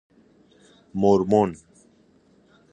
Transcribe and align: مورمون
مورمون 0.93 1.55